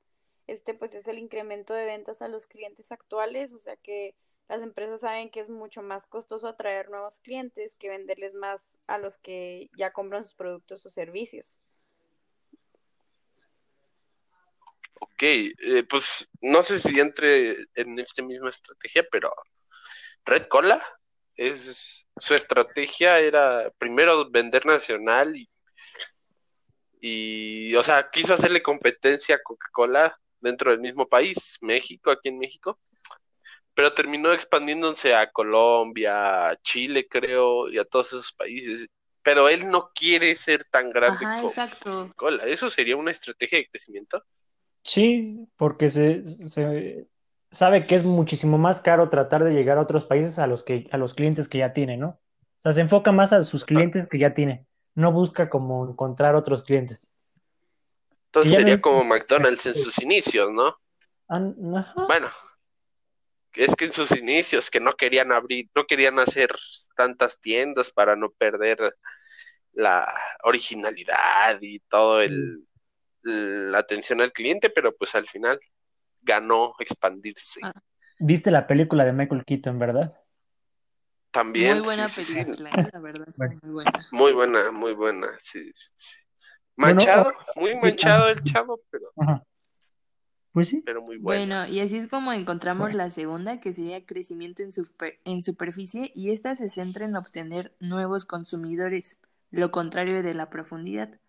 Este 0.46 0.72
pues 0.74 0.94
es 0.94 1.06
el 1.08 1.18
incremento 1.18 1.74
de 1.74 1.84
ventas 1.84 2.22
a 2.22 2.28
los 2.28 2.46
clientes 2.46 2.92
actuales, 2.92 3.52
o 3.52 3.58
sea 3.58 3.76
que 3.76 4.14
las 4.48 4.62
empresas 4.62 5.00
saben 5.00 5.30
que 5.30 5.40
es 5.40 5.48
mucho 5.48 5.82
más 5.82 6.06
costoso 6.06 6.48
atraer 6.48 6.88
nuevos 6.88 7.18
clientes 7.18 7.74
que 7.76 7.88
venderles 7.88 8.34
más 8.34 8.70
a 8.86 8.98
los 8.98 9.18
que 9.18 9.68
ya 9.76 9.92
compran 9.92 10.22
sus 10.22 10.34
productos 10.34 10.86
o 10.86 10.90
servicios. 10.90 11.60
Ok, 15.00 15.22
eh, 15.22 15.84
pues 15.88 16.28
no 16.40 16.62
sé 16.62 16.78
si 16.78 17.00
entre 17.00 17.56
en 17.74 17.98
esta 17.98 18.22
misma 18.22 18.50
estrategia, 18.50 19.04
pero 19.10 19.32
Red 20.24 20.44
Cola 20.44 20.84
es 21.40 22.06
su 22.18 22.34
estrategia 22.34 23.18
era 23.18 23.72
primero 23.78 24.30
vender 24.30 24.66
nacional 24.66 25.34
y, 25.34 25.48
y 27.00 27.74
o 27.74 27.82
sea, 27.82 28.10
quiso 28.10 28.34
hacerle 28.34 28.62
competencia 28.62 29.36
a 29.36 29.42
Coca-Cola 29.42 30.14
dentro 30.38 30.70
del 30.70 30.80
mismo 30.80 31.08
país, 31.08 31.56
México, 31.62 32.10
aquí 32.10 32.28
en 32.28 32.38
México, 32.38 32.78
pero 33.74 33.94
terminó 33.94 34.32
expandiéndose 34.34 35.14
a 35.14 35.30
Colombia, 35.30 36.50
a 36.50 36.56
Chile, 36.56 37.06
creo, 37.08 37.70
y 37.70 37.78
a 37.78 37.84
todos 37.86 38.08
esos 38.08 38.32
países. 38.34 38.86
Pero 39.22 39.48
él 39.48 39.68
no 39.68 39.90
quiere 39.94 40.34
ser 40.34 40.64
tan 40.64 40.90
grande 40.90 41.24
Ajá, 41.24 41.36
como 41.36 41.48
exacto. 41.48 41.90
Coca-Cola. 41.90 42.44
¿Eso 42.44 42.68
sería 42.68 42.96
una 42.96 43.12
estrategia 43.12 43.58
de 43.58 43.66
crecimiento? 43.68 44.22
Sí, 44.82 45.46
porque 45.56 45.88
se, 45.88 46.24
se 46.24 47.06
sabe 47.50 47.86
que 47.86 47.96
es 47.96 48.04
muchísimo 48.04 48.58
más 48.58 48.80
caro 48.80 49.08
tratar 49.08 49.44
de 49.44 49.52
llegar 49.52 49.78
a 49.78 49.82
otros 49.82 50.04
países 50.04 50.38
a 50.38 50.46
los 50.46 50.62
que, 50.62 50.88
a 50.92 50.96
los 50.96 51.14
clientes 51.14 51.48
que 51.48 51.58
ya 51.58 51.72
tiene, 51.72 51.96
¿no? 51.96 52.08
O 52.08 52.62
sea, 52.62 52.72
se 52.72 52.80
enfoca 52.80 53.12
más 53.12 53.32
a 53.32 53.42
sus 53.42 53.64
clientes 53.64 54.06
que 54.06 54.18
ya 54.18 54.34
tiene. 54.34 54.66
No 54.94 55.12
busca 55.12 55.48
como 55.48 55.88
encontrar 55.88 56.34
otros 56.34 56.62
clientes. 56.62 57.12
Entonces 58.26 58.52
no 58.52 58.58
sería 58.58 58.80
como 58.80 59.02
McDonald's 59.04 59.66
en 59.66 59.74
sus 59.74 60.00
inicios, 60.00 60.50
¿no? 60.52 60.76
Ajá. 61.28 62.06
Bueno, 62.06 62.28
es 63.54 63.74
que 63.74 63.86
en 63.86 63.92
sus 63.92 64.10
inicios 64.12 64.70
que 64.70 64.80
no 64.80 64.92
querían 64.94 65.32
abrir, 65.32 65.68
no 65.74 65.84
querían 65.86 66.18
hacer 66.18 66.50
tantas 66.96 67.40
tiendas 67.40 67.90
para 67.90 68.14
no 68.14 68.30
perder 68.30 68.94
la 69.72 70.12
originalidad 70.42 71.58
y 71.60 71.80
todo 71.80 72.20
el 72.20 72.64
la 73.22 73.78
atención 73.78 74.20
al 74.20 74.32
cliente, 74.32 74.70
pero 74.70 74.96
pues 74.96 75.14
al 75.14 75.28
final 75.28 75.60
ganó 76.22 76.74
expandirse. 76.78 77.60
Ah. 77.62 77.72
Viste 78.18 78.50
la 78.50 78.66
película 78.66 79.04
de 79.04 79.12
Michael 79.12 79.44
Keaton, 79.44 79.78
¿verdad? 79.78 80.14
También, 81.30 81.78
Muy 81.78 81.84
buena 81.84 82.08
sí, 82.08 82.24
sí, 82.24 82.32
sí. 82.32 82.44
película, 82.44 82.70
la 82.92 82.98
verdad, 82.98 83.28
está 83.28 83.48
muy 83.62 83.72
buena. 83.72 84.08
Muy 84.10 84.32
buena, 84.32 84.70
muy 84.72 84.94
buena, 84.94 85.28
sí, 85.42 85.70
sí. 85.74 86.16
Bueno, 86.76 86.96
Manchado, 86.96 87.32
ah, 87.38 87.44
muy 87.56 87.70
sí, 87.70 87.76
manchado 87.76 88.24
ah, 88.24 88.30
el 88.30 88.42
chavo, 88.42 88.80
pero, 88.90 89.12
Ajá. 89.16 89.44
Pues 90.52 90.68
sí. 90.68 90.82
pero 90.84 91.00
muy 91.00 91.18
bueno. 91.18 91.40
Bueno, 91.40 91.72
y 91.72 91.80
así 91.80 91.96
es 91.96 92.08
como 92.08 92.32
encontramos 92.32 92.92
la 92.92 93.10
segunda, 93.10 93.60
que 93.60 93.72
sería 93.72 94.04
crecimiento 94.04 94.62
en, 94.64 94.72
super- 94.72 95.18
en 95.24 95.42
superficie, 95.42 96.10
y 96.14 96.32
esta 96.32 96.56
se 96.56 96.68
centra 96.68 97.04
en 97.04 97.14
obtener 97.14 97.72
nuevos 97.78 98.24
consumidores, 98.24 99.20
lo 99.50 99.70
contrario 99.70 100.22
de 100.24 100.34
la 100.34 100.50
profundidad. 100.50 101.20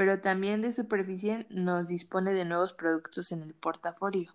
Pero 0.00 0.18
también 0.18 0.62
de 0.62 0.72
superficie 0.72 1.46
nos 1.50 1.86
dispone 1.86 2.32
de 2.32 2.46
nuevos 2.46 2.72
productos 2.72 3.32
en 3.32 3.42
el 3.42 3.52
portafolio. 3.52 4.32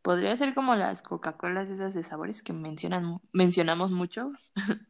Podría 0.00 0.34
ser 0.34 0.54
como 0.54 0.74
las 0.76 1.02
Coca-Colas 1.02 1.68
esas 1.68 1.92
de 1.92 2.02
sabores 2.02 2.42
que 2.42 2.54
mencionan, 2.54 3.20
mencionamos 3.32 3.90
mucho. 3.90 4.32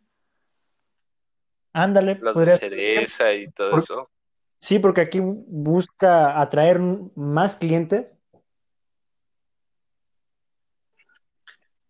Ándale, 1.73 2.15
Las 2.15 2.23
de 2.23 2.33
podría 2.33 2.57
cereza 2.59 3.33
y 3.35 3.51
todo 3.51 3.71
Por- 3.71 3.79
eso. 3.81 4.11
Sí, 4.59 4.79
porque 4.79 5.01
aquí 5.01 5.19
busca 5.21 6.41
atraer 6.41 6.79
más 7.17 7.57
clientes, 7.57 8.23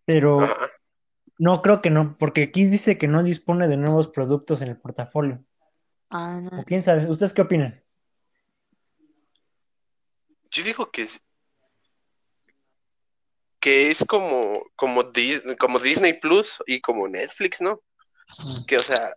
pero 0.07 0.41
Ajá. 0.41 0.71
no 1.37 1.61
creo 1.61 1.83
que 1.83 1.91
no, 1.91 2.17
porque 2.17 2.45
aquí 2.45 2.65
dice 2.65 2.97
que 2.97 3.07
no 3.07 3.23
dispone 3.23 3.69
de 3.69 3.77
nuevos 3.77 4.09
productos 4.09 4.63
en 4.63 4.69
el 4.69 4.79
portafolio. 4.79 5.45
Ah, 6.09 6.41
no. 6.43 6.61
O 6.61 6.65
quién 6.65 6.81
sabe, 6.81 7.07
¿ustedes 7.11 7.35
qué 7.35 7.43
opinan? 7.43 7.82
Yo 10.53 10.63
digo 10.65 10.91
que 10.91 11.03
es, 11.03 11.21
que 13.59 13.91
es 13.91 14.05
como, 14.07 14.65
como, 14.77 15.03
Dis- 15.13 15.57
como 15.59 15.79
Disney 15.79 16.19
Plus 16.21 16.63
y 16.67 16.81
como 16.81 17.09
Netflix, 17.09 17.61
¿no? 17.61 17.83
Mm. 18.45 18.65
Que, 18.67 18.77
o 18.77 18.83
sea, 18.83 19.17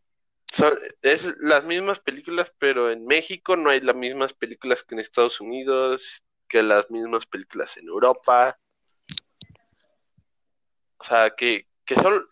son, 0.52 0.78
es 1.02 1.36
las 1.40 1.64
mismas 1.66 2.00
películas, 2.00 2.54
pero 2.58 2.92
en 2.92 3.06
México 3.06 3.58
no 3.58 3.70
hay 3.70 3.82
las 3.82 3.96
mismas 3.96 4.34
películas 4.34 4.84
que 4.84 4.96
en 4.96 5.00
Estados 5.00 5.42
Unidos, 5.42 6.24
que 6.48 6.64
las 6.64 6.90
mismas 6.90 7.26
películas 7.26 7.76
en 7.78 7.88
Europa. 7.88 8.58
O 10.98 11.04
sea, 11.04 11.36
que, 11.36 11.68
que 11.84 11.96
son, 11.96 12.24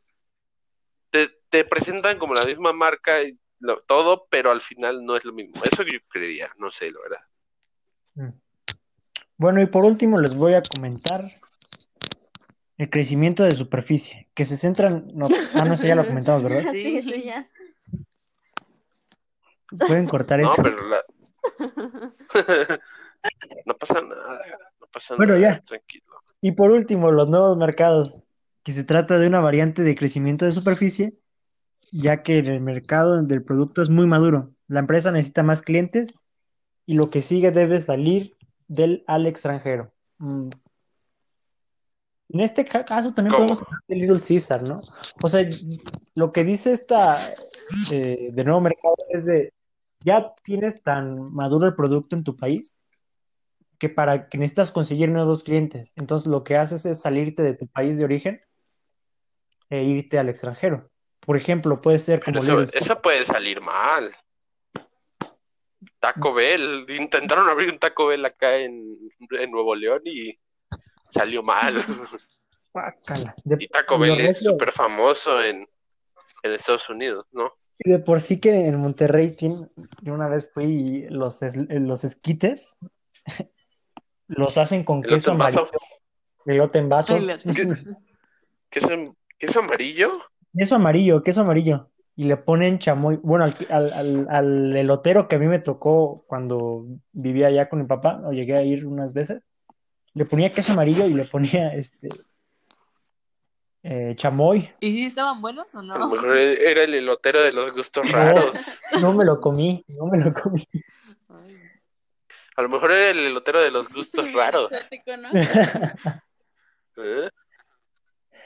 te, 1.10 1.28
te 1.50 1.66
presentan 1.66 2.18
como 2.20 2.34
la 2.34 2.46
misma 2.46 2.72
marca 2.74 3.22
y 3.24 3.38
lo- 3.60 3.82
todo, 3.84 4.28
pero 4.30 4.52
al 4.52 4.62
final 4.62 5.04
no 5.06 5.16
es 5.16 5.26
lo 5.26 5.34
mismo. 5.34 5.62
Eso 5.64 5.84
yo 5.84 6.00
creería, 6.08 6.52
no 6.58 6.72
sé, 6.72 6.92
la 6.92 7.00
verdad. 7.02 7.26
Bueno, 9.44 9.60
y 9.62 9.66
por 9.66 9.84
último 9.84 10.22
les 10.22 10.34
voy 10.34 10.54
a 10.54 10.62
comentar 10.62 11.30
el 12.78 12.90
crecimiento 12.90 13.44
de 13.44 13.52
superficie, 13.58 14.30
que 14.34 14.46
se 14.46 14.56
centra 14.56 14.88
en... 14.88 15.06
no, 15.14 15.28
ah, 15.56 15.66
no, 15.66 15.74
eso 15.74 15.86
ya 15.86 15.96
lo 15.96 16.08
comentamos, 16.08 16.44
¿verdad? 16.44 16.72
Sí, 16.72 17.02
Sí. 17.02 17.24
ya. 17.26 17.50
Pueden 19.86 20.08
cortar 20.08 20.40
No, 20.40 20.54
eso. 20.54 20.64
pero 20.64 20.78
la... 20.88 20.98
no 23.66 23.74
pasa 23.74 23.96
nada, 24.00 24.40
no 24.80 24.88
pasa 24.88 25.16
Bueno, 25.18 25.34
nada, 25.34 25.56
ya. 25.56 25.60
tranquilo. 25.60 26.06
Y 26.40 26.54
por 26.54 26.72
último, 26.72 27.12
los 27.12 27.28
nuevos 27.28 27.58
mercados, 27.58 28.24
que 28.64 28.72
se 28.72 28.86
trata 28.86 29.18
de 29.18 29.28
una 29.28 29.42
variante 29.42 29.82
de 29.84 29.94
crecimiento 29.94 30.46
de 30.46 30.54
superficie, 30.54 31.16
ya 31.92 32.24
que 32.24 32.40
el 32.40 32.62
mercado 32.62 33.22
del 33.22 33.44
producto 33.44 33.82
es 33.82 33.90
muy 33.90 34.08
maduro. 34.08 34.52
La 34.70 34.80
empresa 34.80 35.12
necesita 35.12 35.44
más 35.44 35.62
clientes 35.62 36.14
y 36.86 36.94
lo 36.94 37.10
que 37.10 37.22
sigue 37.22 37.52
debe 37.52 37.80
salir 37.80 38.38
del 38.68 39.04
al 39.08 39.26
extranjero. 39.28 39.92
Mm. 40.18 40.50
En 42.30 42.40
este 42.40 42.66
ca- 42.66 42.86
caso 42.86 43.14
también 43.14 43.32
¿Cómo? 43.34 43.46
podemos 43.48 43.62
hablar 43.62 43.82
de 43.88 43.96
Little 43.96 44.20
Caesar, 44.20 44.64
¿no? 44.64 44.82
O 45.22 45.28
sea, 45.28 45.48
lo 46.16 46.32
que 46.32 46.44
dice 46.44 46.72
esta 46.72 47.20
eh, 47.92 48.30
de 48.32 48.44
nuevo 48.44 48.60
mercado 48.62 48.96
es 49.10 49.26
de, 49.26 49.54
ya 50.00 50.34
tienes 50.44 50.82
tan 50.82 51.32
maduro 51.34 51.68
el 51.68 51.76
producto 51.76 52.16
en 52.16 52.24
tu 52.24 52.36
país 52.36 52.80
que 53.78 53.90
para 53.90 54.30
que 54.30 54.38
necesitas 54.38 54.72
conseguir 54.72 55.10
nuevos 55.10 55.44
clientes. 55.44 55.94
Entonces 55.96 56.28
lo 56.28 56.44
que 56.44 56.58
haces 56.58 56.86
es 56.86 57.02
salirte 57.02 57.44
de 57.44 57.54
tu 57.54 57.68
país 57.68 57.98
de 57.98 58.06
origen 58.06 58.42
e 59.70 59.84
irte 59.84 60.18
al 60.18 60.30
extranjero. 60.30 60.90
Por 61.20 61.38
ejemplo, 61.38 61.82
puede 61.82 62.00
ser 62.00 62.24
como 62.24 62.40
eso 62.40 63.02
puede 63.02 63.26
salir 63.26 63.62
mal. 63.62 64.12
Taco 66.04 66.34
Bell, 66.34 66.86
intentaron 67.00 67.48
abrir 67.48 67.72
un 67.72 67.80
Taco 67.80 68.08
Bell 68.08 68.26
acá 68.26 68.58
en, 68.58 68.98
en 69.32 69.52
Nuevo 69.52 69.74
León 69.74 70.02
y 70.04 70.38
salió 71.10 71.42
mal. 71.42 71.76
De, 73.46 73.58
Y 73.60 73.68
Taco 73.68 73.98
Bell 73.98 74.20
es 74.20 74.40
súper 74.44 74.74
famoso 74.74 75.42
en, 75.42 75.66
en 76.42 76.52
Estados 76.52 76.90
Unidos, 76.90 77.26
¿no? 77.32 77.54
y 77.80 77.90
de 77.90 78.00
por 78.00 78.20
sí 78.20 78.40
que 78.40 78.50
en 78.68 78.76
Monterrey 78.80 79.32
tiene, 79.36 79.70
yo 80.02 80.14
una 80.14 80.28
vez 80.28 80.52
fui 80.54 80.66
y 80.66 81.10
los, 81.10 81.42
es- 81.42 81.56
los 81.56 82.04
esquites 82.04 82.78
los 84.28 84.58
hacen 84.58 84.84
con 84.84 85.02
queso 85.02 85.32
amarillo, 85.32 85.70
elote 86.46 86.80
en 86.80 86.90
vaso. 86.90 87.18
¿Queso, 88.70 88.90
queso 89.38 89.60
amarillo? 89.60 90.12
queso 90.54 90.76
amarillo, 90.76 91.24
queso 91.24 91.42
amarillo. 91.42 91.90
Y 92.16 92.26
le 92.26 92.38
ponen 92.38 92.80
chamoy. 92.80 93.18
Bueno, 93.24 93.46
al, 93.46 93.56
al, 93.70 93.94
al- 93.94 94.28
al 94.30 94.76
elotero 94.78 95.28
que 95.28 95.36
a 95.38 95.40
mí 95.40 95.48
me 95.48 95.60
tocó 95.60 96.24
cuando 96.28 96.86
vivía 97.12 97.48
allá 97.48 97.70
con 97.70 97.80
mi 97.82 97.86
papá, 97.88 98.22
o 98.26 98.32
llegué 98.32 98.56
a 98.56 98.64
ir 98.64 98.86
unas 98.86 99.14
veces, 99.14 99.46
le 100.14 100.26
ponía 100.26 100.52
queso 100.54 100.74
amarillo 100.74 101.06
y 101.06 101.14
le 101.14 101.26
ponía 101.26 101.74
este 101.76 102.10
eh, 103.84 104.14
chamoy. 104.16 104.70
¿Y 104.80 104.92
si 104.92 105.06
estaban 105.06 105.42
buenos 105.42 105.74
o 105.76 105.80
A 105.80 105.84
lo 105.84 105.98
no? 106.00 106.10
mejor 106.10 106.38
era 106.38 106.84
el 106.84 106.94
elotero 106.94 107.42
de 107.44 107.52
los 107.52 107.74
gustos 107.74 108.06
No. 108.12 108.18
raros. 108.18 108.80
No 109.02 109.14
me 109.14 109.26
lo 109.26 109.42
comí, 109.42 109.84
no 109.88 110.06
me 110.06 110.20
lo 110.24 110.32
comí. 110.34 110.68
Ay. 111.30 111.58
A 112.56 112.62
lo 112.62 112.70
mejor 112.70 112.92
era 112.92 113.10
el 113.10 113.20
elotero 113.26 113.60
de 113.62 113.72
los 113.72 113.90
gustos 113.90 114.32
raros. 114.34 114.72
¿eh? 116.98 117.30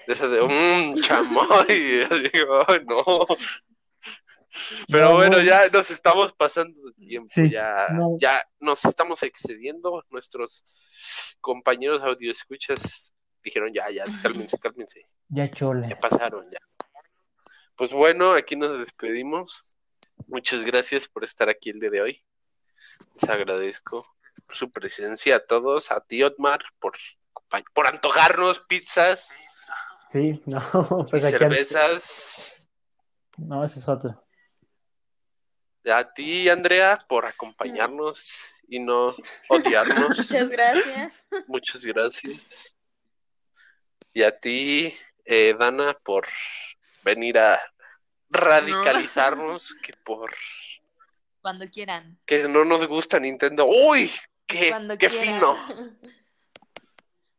De 0.08 0.14
esas 0.14 0.32
de 0.32 0.42
un 0.42 1.02
chamoy. 1.02 1.66
y 1.70 2.00
yo 2.00 2.20
digo, 2.32 2.64
"Ay, 2.68 2.82
no. 2.86 3.04
Pero 4.90 5.10
No, 5.10 5.14
bueno, 5.16 5.38
no. 5.38 5.44
ya 5.44 5.64
nos 5.72 5.92
estamos 5.92 6.34
pasando 6.34 6.82
de 6.88 6.94
tiempo. 6.94 7.28
Sí, 7.30 7.50
ya, 7.50 7.88
no. 7.92 8.18
ya 8.20 8.44
nos 8.60 8.84
estamos 8.86 9.22
excediendo. 9.24 10.04
Nuestros 10.10 10.64
compañeros 11.42 12.02
escuchas 12.22 13.14
dijeron, 13.44 13.74
ya, 13.74 13.90
ya, 13.92 14.06
cálmense, 14.22 14.58
cálmense. 14.58 15.08
Ya 15.30 15.50
chole. 15.50 15.90
Ya 15.90 15.98
pasaron, 15.98 16.50
ya. 16.50 16.60
Pues 17.76 17.92
bueno, 17.94 18.32
aquí 18.34 18.56
nos 18.56 18.80
despedimos. 18.80 19.78
Muchas 20.28 20.64
gracias 20.64 21.08
por 21.08 21.24
estar 21.24 21.50
aquí 21.50 21.70
el 21.70 21.80
día 21.80 21.92
de 21.92 22.02
hoy. 22.02 22.26
Les 23.14 23.30
agradezco 23.30 24.08
su 24.50 24.72
presencia 24.72 25.36
a 25.36 25.46
todos, 25.46 25.92
a 25.92 26.00
ti 26.02 26.24
Otmar 26.24 26.62
por, 26.80 26.98
por 27.74 27.88
antojarnos 27.88 28.62
pizzas 28.62 29.38
Sí, 30.10 30.42
no, 30.46 30.60
y 31.08 31.10
pues 31.12 31.26
aquí 31.26 31.38
cervezas. 31.38 32.68
no, 33.38 33.64
ese 33.64 33.80
es 33.80 33.88
otro. 33.88 34.24
A 35.86 36.14
ti 36.14 36.50
Andrea 36.50 37.04
por 37.08 37.26
acompañarnos 37.26 38.42
y 38.68 38.80
no 38.80 39.16
odiarnos. 39.50 40.18
Muchas 40.18 40.50
gracias. 40.50 41.26
Muchas 41.48 41.86
gracias. 41.86 42.78
Y 44.14 44.24
a 44.24 44.38
ti, 44.38 44.94
eh, 45.26 45.56
Dana, 45.58 45.98
por 46.04 46.28
venir 47.04 47.38
a 47.38 47.60
radicalizarnos 48.30 49.74
que 49.84 49.94
por 50.04 50.34
Cuando 51.42 51.66
quieran. 51.70 52.20
que 52.26 52.48
no 52.48 52.66
nos 52.66 52.86
gusta 52.88 53.20
Nintendo. 53.20 53.66
¡Uy! 53.66 54.12
¡Qué, 54.46 55.10
fino! 55.10 55.58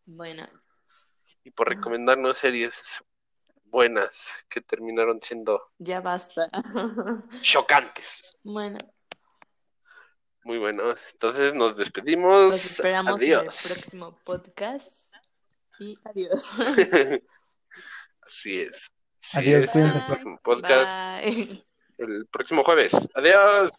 Bueno, 0.05 0.47
Y 1.49 1.51
por 1.51 1.67
recomendarnos 1.71 2.37
series 2.37 3.03
buenas 3.65 4.45
que 4.51 4.61
terminaron 4.61 5.19
siendo 5.23 5.71
ya 5.79 6.03
basta. 6.03 6.47
chocantes. 7.41 8.37
Bueno, 8.43 8.77
Muy 10.45 10.59
buenos. 10.59 11.01
Entonces 11.13 11.55
nos 11.55 11.75
despedimos. 11.75 12.55
esperamos 12.55 13.15
en 13.23 13.29
el 13.33 13.39
Adiós. 13.39 13.63
próximo 13.67 14.19
podcast. 14.25 14.93
Y 15.81 15.99
adiós. 16.05 16.53
Así 18.27 18.61
es. 18.61 18.91
Así 19.23 19.39
Adiós, 19.39 19.75
es. 19.75 19.95
próximo 20.07 20.39
podcast 20.45 20.99
Bye. 21.25 21.67
el 21.97 22.27
próximo 22.27 22.63
jueves. 22.63 22.93
Adiós. 23.15 23.71